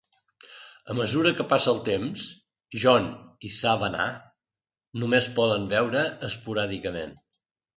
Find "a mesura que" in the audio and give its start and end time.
0.91-1.45